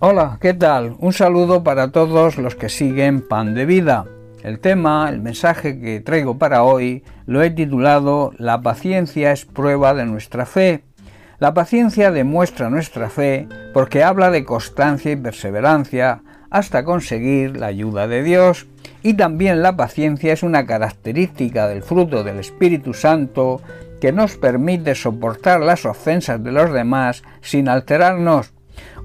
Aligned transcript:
Hola, 0.00 0.38
¿qué 0.40 0.54
tal? 0.54 0.94
Un 1.00 1.12
saludo 1.12 1.64
para 1.64 1.90
todos 1.90 2.38
los 2.38 2.54
que 2.54 2.68
siguen 2.68 3.20
Pan 3.20 3.54
de 3.54 3.66
Vida. 3.66 4.04
El 4.44 4.60
tema, 4.60 5.08
el 5.08 5.20
mensaje 5.20 5.80
que 5.80 5.98
traigo 5.98 6.38
para 6.38 6.62
hoy, 6.62 7.02
lo 7.26 7.42
he 7.42 7.50
titulado 7.50 8.30
La 8.38 8.60
paciencia 8.60 9.32
es 9.32 9.44
prueba 9.44 9.94
de 9.94 10.06
nuestra 10.06 10.46
fe. 10.46 10.84
La 11.40 11.52
paciencia 11.52 12.12
demuestra 12.12 12.70
nuestra 12.70 13.10
fe 13.10 13.48
porque 13.74 14.04
habla 14.04 14.30
de 14.30 14.44
constancia 14.44 15.10
y 15.10 15.16
perseverancia 15.16 16.22
hasta 16.48 16.84
conseguir 16.84 17.56
la 17.56 17.66
ayuda 17.66 18.06
de 18.06 18.22
Dios. 18.22 18.68
Y 19.02 19.14
también 19.14 19.62
la 19.62 19.76
paciencia 19.76 20.32
es 20.32 20.44
una 20.44 20.64
característica 20.64 21.66
del 21.66 21.82
fruto 21.82 22.22
del 22.22 22.38
Espíritu 22.38 22.94
Santo 22.94 23.60
que 24.00 24.12
nos 24.12 24.36
permite 24.36 24.94
soportar 24.94 25.58
las 25.58 25.84
ofensas 25.84 26.40
de 26.44 26.52
los 26.52 26.72
demás 26.72 27.24
sin 27.40 27.68
alterarnos 27.68 28.52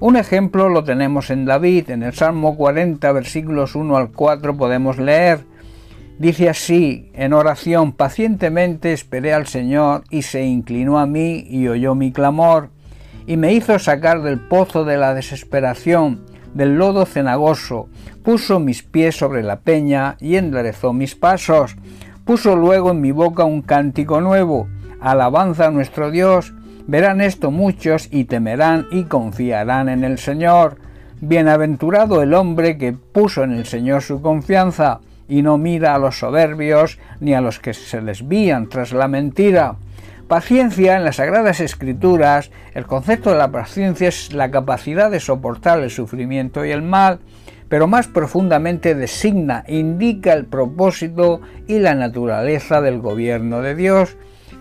un 0.00 0.16
ejemplo 0.16 0.68
lo 0.68 0.84
tenemos 0.84 1.30
en 1.30 1.44
David, 1.44 1.90
en 1.90 2.02
el 2.02 2.14
Salmo 2.14 2.56
40, 2.56 3.10
versículos 3.12 3.74
1 3.74 3.96
al 3.96 4.10
4 4.10 4.56
podemos 4.56 4.98
leer, 4.98 5.44
dice 6.18 6.48
así, 6.48 7.10
en 7.14 7.32
oración, 7.32 7.92
pacientemente 7.92 8.92
esperé 8.92 9.32
al 9.32 9.46
Señor 9.46 10.04
y 10.10 10.22
se 10.22 10.44
inclinó 10.44 10.98
a 10.98 11.06
mí 11.06 11.46
y 11.48 11.68
oyó 11.68 11.94
mi 11.94 12.12
clamor, 12.12 12.70
y 13.26 13.36
me 13.36 13.52
hizo 13.52 13.78
sacar 13.78 14.22
del 14.22 14.40
pozo 14.40 14.84
de 14.84 14.96
la 14.96 15.14
desesperación, 15.14 16.24
del 16.54 16.76
lodo 16.76 17.04
cenagoso, 17.04 17.88
puso 18.22 18.60
mis 18.60 18.82
pies 18.82 19.16
sobre 19.16 19.42
la 19.42 19.60
peña 19.60 20.16
y 20.20 20.36
enderezó 20.36 20.92
mis 20.92 21.14
pasos, 21.14 21.76
puso 22.24 22.56
luego 22.56 22.92
en 22.92 23.00
mi 23.00 23.10
boca 23.10 23.44
un 23.44 23.62
cántico 23.62 24.20
nuevo, 24.20 24.68
alabanza 25.00 25.66
a 25.66 25.70
nuestro 25.70 26.10
Dios, 26.10 26.53
Verán 26.86 27.22
esto 27.22 27.50
muchos 27.50 28.08
y 28.10 28.24
temerán 28.24 28.86
y 28.90 29.04
confiarán 29.04 29.88
en 29.88 30.04
el 30.04 30.18
Señor. 30.18 30.76
Bienaventurado 31.20 32.22
el 32.22 32.34
hombre 32.34 32.76
que 32.76 32.92
puso 32.92 33.42
en 33.42 33.52
el 33.52 33.64
Señor 33.64 34.02
su 34.02 34.20
confianza 34.20 35.00
y 35.26 35.40
no 35.40 35.56
mira 35.56 35.94
a 35.94 35.98
los 35.98 36.18
soberbios 36.18 36.98
ni 37.20 37.32
a 37.32 37.40
los 37.40 37.58
que 37.58 37.72
se 37.72 38.02
desvían 38.02 38.68
tras 38.68 38.92
la 38.92 39.08
mentira. 39.08 39.76
Paciencia 40.28 40.96
en 40.96 41.04
las 41.04 41.16
Sagradas 41.16 41.60
Escrituras, 41.60 42.50
el 42.74 42.84
concepto 42.86 43.30
de 43.30 43.38
la 43.38 43.50
paciencia 43.50 44.08
es 44.08 44.34
la 44.34 44.50
capacidad 44.50 45.10
de 45.10 45.20
soportar 45.20 45.80
el 45.80 45.90
sufrimiento 45.90 46.66
y 46.66 46.70
el 46.70 46.82
mal, 46.82 47.20
pero 47.70 47.86
más 47.86 48.08
profundamente 48.08 48.94
designa, 48.94 49.64
indica 49.68 50.34
el 50.34 50.44
propósito 50.44 51.40
y 51.66 51.78
la 51.78 51.94
naturaleza 51.94 52.82
del 52.82 53.00
gobierno 53.00 53.62
de 53.62 53.74
Dios. 53.74 54.16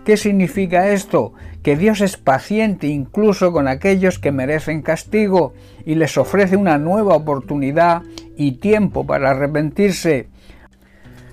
¿Qué 0.06 0.18
significa 0.18 0.90
esto? 0.90 1.34
Que 1.64 1.78
Dios 1.78 2.02
es 2.02 2.18
paciente 2.18 2.88
incluso 2.88 3.52
con 3.52 3.68
aquellos 3.68 4.20
que 4.20 4.32
merecen 4.32 4.82
castigo 4.82 5.54
y 5.86 5.96
les 5.96 6.18
ofrece 6.18 6.58
una 6.58 6.78
nueva 6.78 7.16
oportunidad 7.16 8.04
y 8.36 8.54
tiempo 8.54 9.06
para 9.08 9.32
arrepentirse. 9.32 10.28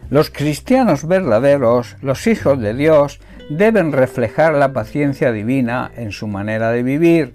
Los 0.08 0.30
cristianos 0.30 1.06
verdaderos, 1.06 1.96
los 2.00 2.26
hijos 2.26 2.58
de 2.60 2.74
Dios, 2.74 3.20
deben 3.50 3.92
reflejar 3.92 4.54
la 4.54 4.72
paciencia 4.72 5.32
divina 5.32 5.90
en 5.96 6.12
su 6.12 6.28
manera 6.28 6.70
de 6.70 6.82
vivir. 6.84 7.34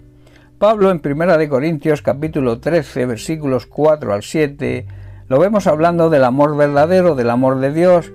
Pablo 0.57 0.89
en 0.89 1.01
1 1.03 1.49
Corintios 1.49 2.01
capítulo 2.01 2.59
13 2.59 3.05
versículos 3.05 3.65
4 3.65 4.13
al 4.13 4.23
7 4.23 4.85
lo 5.27 5.39
vemos 5.39 5.65
hablando 5.65 6.09
del 6.09 6.23
amor 6.23 6.55
verdadero, 6.55 7.15
del 7.15 7.31
amor 7.31 7.59
de 7.59 7.73
Dios, 7.73 8.11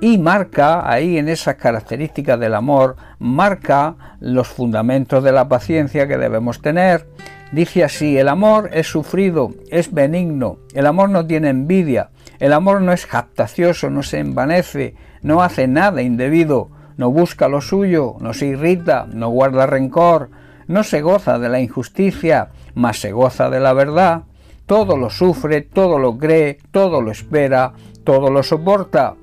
y 0.00 0.18
marca 0.18 0.90
ahí 0.90 1.18
en 1.18 1.28
esas 1.28 1.56
características 1.56 2.40
del 2.40 2.54
amor, 2.54 2.96
marca 3.18 4.16
los 4.20 4.48
fundamentos 4.48 5.22
de 5.22 5.32
la 5.32 5.48
paciencia 5.48 6.08
que 6.08 6.16
debemos 6.16 6.62
tener. 6.62 7.06
Dice 7.52 7.84
así, 7.84 8.16
el 8.16 8.28
amor 8.28 8.70
es 8.72 8.86
sufrido, 8.86 9.50
es 9.70 9.92
benigno, 9.92 10.58
el 10.72 10.86
amor 10.86 11.10
no 11.10 11.26
tiene 11.26 11.50
envidia, 11.50 12.10
el 12.38 12.52
amor 12.52 12.80
no 12.80 12.92
es 12.92 13.06
jactacioso, 13.06 13.90
no 13.90 14.02
se 14.02 14.20
envanece, 14.20 14.94
no 15.22 15.42
hace 15.42 15.66
nada 15.66 16.00
indebido, 16.00 16.70
no 16.96 17.10
busca 17.10 17.48
lo 17.48 17.60
suyo, 17.60 18.16
no 18.20 18.32
se 18.32 18.46
irrita, 18.46 19.06
no 19.12 19.28
guarda 19.30 19.66
rencor, 19.66 20.30
no 20.66 20.84
se 20.84 21.02
goza 21.02 21.38
de 21.38 21.48
la 21.48 21.60
injusticia, 21.60 22.50
mas 22.74 23.00
se 23.00 23.12
goza 23.12 23.50
de 23.50 23.58
la 23.58 23.72
verdad, 23.72 24.22
todo 24.66 24.96
lo 24.96 25.10
sufre, 25.10 25.62
todo 25.62 25.98
lo 25.98 26.16
cree, 26.16 26.58
todo 26.70 27.02
lo 27.02 27.10
espera, 27.10 27.72
todo 28.04 28.30
lo 28.30 28.42
soporta. 28.44 29.16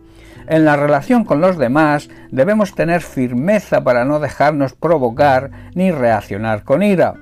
En 0.48 0.64
la 0.64 0.78
relación 0.78 1.26
con 1.26 1.42
los 1.42 1.58
demás 1.58 2.10
debemos 2.32 2.74
tener 2.74 3.02
firmeza 3.02 3.84
para 3.84 4.06
no 4.06 4.20
dejarnos 4.20 4.74
provocar 4.74 5.52
ni 5.76 5.92
reaccionar 5.92 6.64
con 6.64 6.84
ira. 6.84 7.16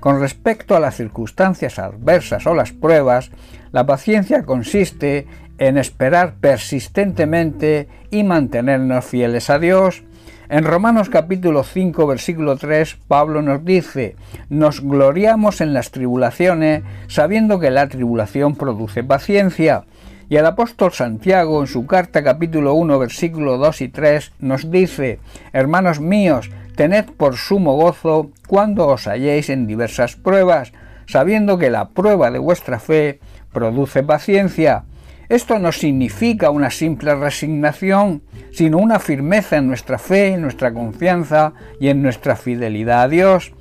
Con 0.00 0.18
respecto 0.18 0.74
a 0.74 0.80
las 0.80 0.96
circunstancias 0.96 1.78
adversas 1.78 2.44
o 2.44 2.54
las 2.54 2.72
pruebas, 2.72 3.30
la 3.70 3.86
paciencia 3.86 4.42
consiste 4.42 5.28
en 5.58 5.78
esperar 5.78 6.34
persistentemente 6.40 7.86
y 8.10 8.24
mantenernos 8.24 9.04
fieles 9.04 9.48
a 9.48 9.60
Dios. 9.60 10.02
En 10.48 10.64
Romanos 10.64 11.08
capítulo 11.08 11.62
5 11.62 12.04
versículo 12.08 12.56
3 12.56 12.98
Pablo 13.06 13.42
nos 13.42 13.64
dice, 13.64 14.16
nos 14.48 14.80
gloriamos 14.80 15.60
en 15.60 15.72
las 15.72 15.92
tribulaciones 15.92 16.82
sabiendo 17.06 17.60
que 17.60 17.70
la 17.70 17.86
tribulación 17.86 18.56
produce 18.56 19.04
paciencia 19.04 19.84
y 20.32 20.36
el 20.38 20.46
apóstol 20.46 20.94
Santiago 20.94 21.60
en 21.60 21.66
su 21.66 21.84
carta 21.84 22.24
capítulo 22.24 22.72
1 22.72 22.98
versículo 22.98 23.58
2 23.58 23.82
y 23.82 23.88
3 23.90 24.32
nos 24.38 24.70
dice, 24.70 25.18
Hermanos 25.52 26.00
míos, 26.00 26.50
tened 26.74 27.04
por 27.18 27.36
sumo 27.36 27.76
gozo 27.76 28.30
cuando 28.48 28.86
os 28.86 29.06
halléis 29.06 29.50
en 29.50 29.66
diversas 29.66 30.16
pruebas, 30.16 30.72
sabiendo 31.04 31.58
que 31.58 31.68
la 31.68 31.90
prueba 31.90 32.30
de 32.30 32.38
vuestra 32.38 32.78
fe 32.78 33.20
produce 33.52 34.02
paciencia. 34.04 34.84
Esto 35.28 35.58
no 35.58 35.70
significa 35.70 36.48
una 36.48 36.70
simple 36.70 37.14
resignación, 37.14 38.22
sino 38.52 38.78
una 38.78 39.00
firmeza 39.00 39.58
en 39.58 39.68
nuestra 39.68 39.98
fe, 39.98 40.28
en 40.28 40.40
nuestra 40.40 40.72
confianza 40.72 41.52
y 41.78 41.88
en 41.88 42.00
nuestra 42.00 42.36
fidelidad 42.36 43.02
a 43.02 43.08
Dios. 43.08 43.52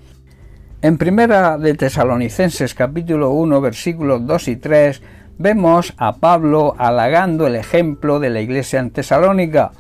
En 0.84 0.98
primera 0.98 1.58
de 1.58 1.74
Tesalonicenses 1.74 2.74
capítulo 2.74 3.32
1 3.32 3.62
versículos 3.62 4.26
2 4.26 4.48
y 4.48 4.56
3 4.56 5.02
vemos 5.42 5.94
a 5.98 6.18
Pablo 6.18 6.76
halagando 6.78 7.48
el 7.48 7.56
ejemplo 7.56 8.20
de 8.20 8.30
la 8.30 8.42
iglesia 8.42 8.80
en 8.80 8.92
Tesalónica. 8.92 9.72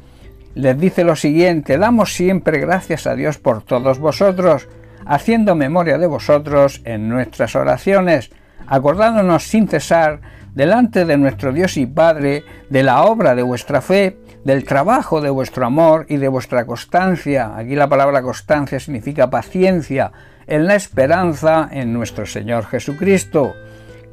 Les 0.55 0.77
dice 0.79 1.03
lo 1.03 1.15
siguiente, 1.15 1.77
damos 1.77 2.13
siempre 2.13 2.59
gracias 2.59 3.07
a 3.07 3.15
Dios 3.15 3.37
por 3.37 3.63
todos 3.63 3.99
vosotros, 3.99 4.67
haciendo 5.05 5.55
memoria 5.55 5.97
de 5.97 6.07
vosotros 6.07 6.81
en 6.83 7.07
nuestras 7.09 7.55
oraciones, 7.55 8.31
acordándonos 8.67 9.43
sin 9.43 9.67
cesar 9.67 10.19
delante 10.53 11.05
de 11.05 11.17
nuestro 11.17 11.53
Dios 11.53 11.77
y 11.77 11.85
Padre 11.85 12.43
de 12.69 12.83
la 12.83 13.03
obra 13.03 13.35
de 13.35 13.43
vuestra 13.43 13.81
fe, 13.81 14.17
del 14.43 14.63
trabajo 14.63 15.21
de 15.21 15.29
vuestro 15.29 15.65
amor 15.65 16.05
y 16.09 16.17
de 16.17 16.27
vuestra 16.27 16.65
constancia. 16.65 17.55
Aquí 17.55 17.75
la 17.75 17.87
palabra 17.87 18.21
constancia 18.21 18.79
significa 18.79 19.29
paciencia 19.29 20.11
en 20.47 20.65
la 20.65 20.75
esperanza 20.75 21.69
en 21.71 21.93
nuestro 21.93 22.25
Señor 22.25 22.65
Jesucristo. 22.65 23.53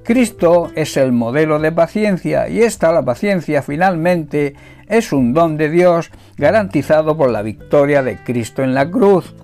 Cristo 0.09 0.71
es 0.75 0.97
el 0.97 1.13
modelo 1.13 1.59
de 1.59 1.71
paciencia 1.71 2.49
y 2.49 2.63
esta, 2.63 2.93
la 2.93 3.03
paciencia, 3.03 3.61
finalmente 3.61 4.55
es 4.89 5.13
un 5.13 5.35
don 5.35 5.59
de 5.59 5.69
Dios 5.69 6.11
garantizado 6.39 7.15
por 7.15 7.31
la 7.31 7.43
victoria 7.43 8.03
de 8.03 8.17
Cristo 8.17 8.63
en 8.63 8.73
la 8.73 8.91
cruz. 8.91 9.35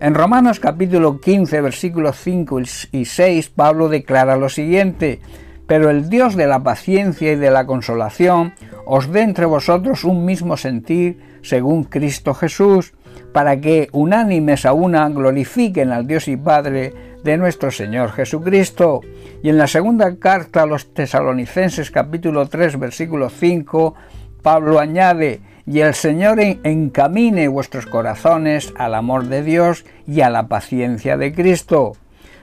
En 0.00 0.14
Romanos 0.14 0.60
capítulo 0.60 1.20
15 1.20 1.60
versículos 1.60 2.16
5 2.22 2.58
y 2.92 3.04
6 3.04 3.50
Pablo 3.50 3.90
declara 3.90 4.38
lo 4.38 4.48
siguiente, 4.48 5.20
pero 5.66 5.90
el 5.90 6.08
Dios 6.08 6.36
de 6.36 6.46
la 6.46 6.62
paciencia 6.62 7.32
y 7.32 7.36
de 7.36 7.50
la 7.50 7.66
consolación 7.66 8.54
os 8.86 9.12
dé 9.12 9.20
entre 9.20 9.44
vosotros 9.44 10.04
un 10.04 10.24
mismo 10.24 10.56
sentir 10.56 11.18
según 11.42 11.84
Cristo 11.84 12.32
Jesús, 12.32 12.94
para 13.34 13.60
que 13.60 13.90
unánimes 13.92 14.64
a 14.64 14.72
una 14.72 15.06
glorifiquen 15.10 15.92
al 15.92 16.06
Dios 16.06 16.28
y 16.28 16.38
Padre 16.38 16.94
de 17.22 17.36
nuestro 17.36 17.70
Señor 17.70 18.12
Jesucristo. 18.12 19.02
Y 19.44 19.50
en 19.50 19.58
la 19.58 19.66
segunda 19.66 20.16
carta 20.16 20.62
a 20.62 20.66
los 20.66 20.94
tesalonicenses 20.94 21.90
capítulo 21.90 22.46
3 22.46 22.78
versículo 22.78 23.28
5, 23.28 23.94
Pablo 24.40 24.80
añade, 24.80 25.42
y 25.66 25.80
el 25.80 25.92
Señor 25.92 26.40
encamine 26.40 27.48
vuestros 27.48 27.84
corazones 27.84 28.72
al 28.78 28.94
amor 28.94 29.26
de 29.26 29.42
Dios 29.42 29.84
y 30.06 30.22
a 30.22 30.30
la 30.30 30.48
paciencia 30.48 31.18
de 31.18 31.34
Cristo. 31.34 31.92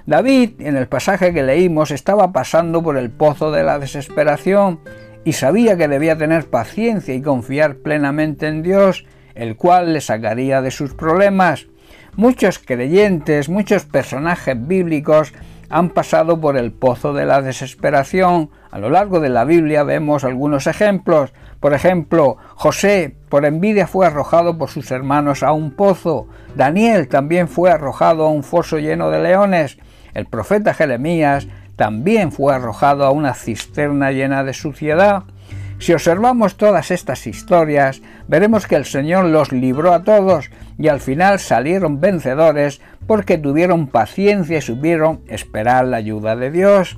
David, 0.06 0.52
en 0.60 0.78
el 0.78 0.88
pasaje 0.88 1.34
que 1.34 1.42
leímos, 1.42 1.90
estaba 1.90 2.32
pasando 2.32 2.84
por 2.84 2.96
el 2.98 3.10
pozo 3.10 3.50
de 3.50 3.64
la 3.64 3.80
desesperación 3.80 4.82
y 5.26 5.34
sabía 5.34 5.78
que 5.78 5.88
debía 5.88 6.20
tener 6.20 6.52
paciencia 6.52 7.16
y 7.16 7.24
confiar 7.24 7.78
plenamente 7.78 8.48
en 8.48 8.62
Dios, 8.62 9.08
el 9.34 9.56
cual 9.56 9.94
le 9.94 10.02
sacaría 10.02 10.62
de 10.62 10.70
sus 10.70 10.94
problemas. 10.94 11.66
Muchos 12.16 12.60
creyentes, 12.60 13.50
muchos 13.50 13.86
personajes 13.86 14.56
bíblicos 14.68 15.34
han 15.72 15.90
pasado 15.90 16.40
por 16.40 16.58
el 16.58 16.72
pozo 16.72 17.14
de 17.14 17.26
la 17.26 17.42
desesperación. 17.42 18.50
A 18.72 18.78
lo 18.78 18.90
largo 18.90 19.20
de 19.20 19.30
la 19.30 19.46
Biblia 19.46 19.84
vemos 19.84 20.24
algunos 20.24 20.68
ejemplos. 20.68 21.34
Por 21.60 21.74
ejemplo, 21.74 22.38
José 22.56 23.16
por 23.30 23.46
envidia 23.46 23.88
fue 23.88 24.06
arrojado 24.06 24.58
por 24.58 24.70
sus 24.70 24.92
hermanos 24.92 25.44
a 25.44 25.54
un 25.54 25.72
pozo. 25.72 26.28
Daniel 26.56 27.08
también 27.08 27.48
fue 27.48 27.72
arrojado 27.72 28.26
a 28.26 28.30
un 28.30 28.44
foso 28.44 28.80
lleno 28.80 29.10
de 29.10 29.22
leones. 29.22 29.78
El 30.14 30.26
profeta 30.26 30.74
Jeremías 30.74 31.48
también 31.78 32.34
fue 32.34 32.54
arrojado 32.54 33.06
a 33.06 33.12
una 33.12 33.34
cisterna 33.34 34.12
llena 34.12 34.44
de 34.44 34.54
suciedad. 34.54 35.24
Si 35.80 35.94
observamos 35.94 36.58
todas 36.58 36.92
estas 36.92 37.26
historias, 37.26 38.02
veremos 38.28 38.68
que 38.68 38.76
el 38.76 38.86
Señor 38.86 39.26
los 39.26 39.52
libró 39.52 39.94
a 39.94 40.04
todos 40.04 40.52
y 40.82 40.88
al 40.88 41.00
final 41.00 41.38
salieron 41.38 42.02
vencedores 42.02 42.82
porque 43.06 43.38
tuvieron 43.38 43.86
paciencia 43.86 44.58
y 44.58 44.62
supieron 44.62 45.22
esperar 45.28 45.86
la 45.86 45.98
ayuda 45.98 46.36
de 46.36 46.50
Dios. 46.50 46.98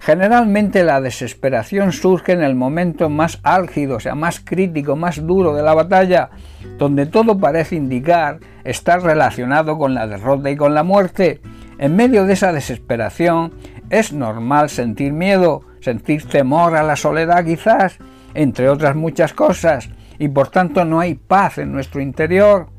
Generalmente 0.00 0.84
la 0.84 1.00
desesperación 1.00 1.92
surge 1.92 2.32
en 2.32 2.42
el 2.42 2.54
momento 2.54 3.08
más 3.08 3.40
álgido, 3.42 3.96
o 3.96 4.00
sea, 4.00 4.14
más 4.14 4.40
crítico, 4.40 4.96
más 4.96 5.26
duro 5.26 5.54
de 5.54 5.62
la 5.62 5.72
batalla, 5.72 6.28
donde 6.76 7.06
todo 7.06 7.38
parece 7.38 7.76
indicar 7.76 8.40
estar 8.64 9.02
relacionado 9.02 9.78
con 9.78 9.94
la 9.94 10.06
derrota 10.06 10.50
y 10.50 10.56
con 10.56 10.74
la 10.74 10.82
muerte. 10.82 11.40
En 11.78 11.96
medio 11.96 12.26
de 12.26 12.34
esa 12.34 12.52
desesperación 12.52 13.54
es 13.88 14.12
normal 14.12 14.68
sentir 14.68 15.12
miedo, 15.14 15.62
sentir 15.80 16.28
temor 16.28 16.76
a 16.76 16.82
la 16.82 16.96
soledad 16.96 17.46
quizás, 17.46 17.96
entre 18.34 18.68
otras 18.68 18.94
muchas 18.94 19.32
cosas, 19.32 19.88
y 20.18 20.28
por 20.28 20.48
tanto 20.48 20.84
no 20.84 21.00
hay 21.00 21.14
paz 21.14 21.56
en 21.56 21.72
nuestro 21.72 22.02
interior. 22.02 22.71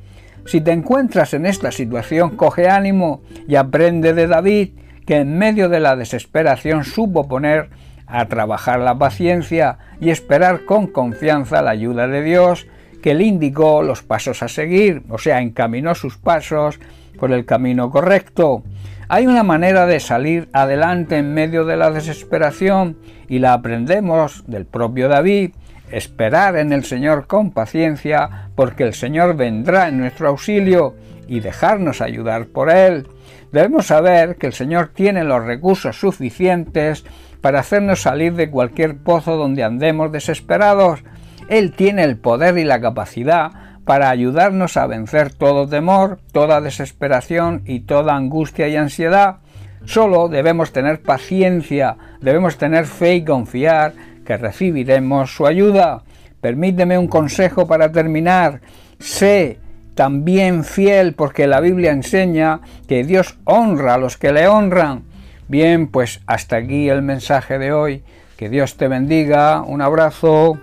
Si 0.45 0.61
te 0.61 0.71
encuentras 0.71 1.33
en 1.33 1.45
esta 1.45 1.71
situación, 1.71 2.35
coge 2.35 2.69
ánimo 2.69 3.21
y 3.47 3.55
aprende 3.55 4.13
de 4.13 4.27
David, 4.27 4.69
que 5.05 5.17
en 5.17 5.37
medio 5.37 5.69
de 5.69 5.79
la 5.79 5.95
desesperación 5.95 6.83
supo 6.83 7.27
poner 7.27 7.69
a 8.07 8.25
trabajar 8.25 8.79
la 8.79 8.97
paciencia 8.97 9.77
y 9.99 10.09
esperar 10.09 10.65
con 10.65 10.87
confianza 10.87 11.61
la 11.61 11.71
ayuda 11.71 12.07
de 12.07 12.21
Dios, 12.21 12.67
que 13.01 13.13
le 13.13 13.23
indicó 13.23 13.83
los 13.83 14.03
pasos 14.03 14.43
a 14.43 14.47
seguir, 14.47 15.03
o 15.09 15.17
sea, 15.17 15.41
encaminó 15.41 15.95
sus 15.95 16.17
pasos 16.17 16.79
por 17.19 17.31
el 17.31 17.45
camino 17.45 17.89
correcto. 17.89 18.63
Hay 19.09 19.27
una 19.27 19.43
manera 19.43 19.85
de 19.85 19.99
salir 19.99 20.49
adelante 20.53 21.17
en 21.17 21.33
medio 21.33 21.65
de 21.65 21.77
la 21.77 21.91
desesperación 21.91 22.97
y 23.27 23.39
la 23.39 23.53
aprendemos 23.53 24.43
del 24.47 24.65
propio 24.65 25.09
David, 25.09 25.51
esperar 25.91 26.55
en 26.57 26.73
el 26.73 26.83
Señor 26.83 27.27
con 27.27 27.51
paciencia, 27.51 28.49
porque 28.55 28.83
el 28.83 28.93
Señor 28.93 29.35
vendrá 29.35 29.87
en 29.87 29.99
nuestro 29.99 30.29
auxilio 30.29 30.95
y 31.27 31.39
dejarnos 31.39 32.01
ayudar 32.01 32.47
por 32.47 32.69
Él. 32.69 33.07
Debemos 33.51 33.87
saber 33.87 34.35
que 34.37 34.47
el 34.47 34.53
Señor 34.53 34.89
tiene 34.93 35.23
los 35.23 35.43
recursos 35.43 35.99
suficientes 35.99 37.05
para 37.41 37.59
hacernos 37.59 38.01
salir 38.01 38.33
de 38.33 38.49
cualquier 38.49 38.97
pozo 38.97 39.35
donde 39.35 39.63
andemos 39.63 40.11
desesperados. 40.11 41.03
Él 41.49 41.73
tiene 41.73 42.03
el 42.03 42.17
poder 42.17 42.57
y 42.57 42.63
la 42.63 42.81
capacidad 42.81 43.51
para 43.85 44.09
ayudarnos 44.09 44.77
a 44.77 44.87
vencer 44.87 45.33
todo 45.33 45.67
temor, 45.67 46.19
toda 46.31 46.61
desesperación 46.61 47.61
y 47.65 47.81
toda 47.81 48.15
angustia 48.15 48.67
y 48.69 48.75
ansiedad. 48.75 49.37
Solo 49.85 50.29
debemos 50.29 50.71
tener 50.71 51.01
paciencia, 51.01 51.97
debemos 52.21 52.57
tener 52.57 52.85
fe 52.85 53.15
y 53.15 53.25
confiar 53.25 53.93
que 54.23 54.37
recibiremos 54.37 55.35
su 55.35 55.45
ayuda. 55.45 56.03
Permíteme 56.41 56.97
un 56.97 57.07
consejo 57.07 57.67
para 57.67 57.91
terminar. 57.91 58.61
Sé 58.99 59.59
también 59.95 60.63
fiel 60.63 61.13
porque 61.13 61.47
la 61.47 61.59
Biblia 61.59 61.91
enseña 61.91 62.61
que 62.87 63.03
Dios 63.03 63.37
honra 63.45 63.95
a 63.95 63.97
los 63.97 64.17
que 64.17 64.33
le 64.33 64.47
honran. 64.47 65.03
Bien, 65.47 65.87
pues 65.87 66.21
hasta 66.25 66.57
aquí 66.57 66.89
el 66.89 67.01
mensaje 67.01 67.59
de 67.59 67.71
hoy. 67.73 68.03
Que 68.37 68.49
Dios 68.49 68.75
te 68.75 68.87
bendiga. 68.87 69.61
Un 69.61 69.81
abrazo. 69.81 70.57